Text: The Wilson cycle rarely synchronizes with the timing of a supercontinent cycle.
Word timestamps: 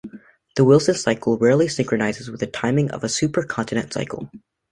The 0.55 0.63
Wilson 0.63 0.95
cycle 0.95 1.37
rarely 1.37 1.67
synchronizes 1.67 2.31
with 2.31 2.39
the 2.39 2.47
timing 2.47 2.89
of 2.89 3.03
a 3.03 3.07
supercontinent 3.07 3.93
cycle. 3.93 4.31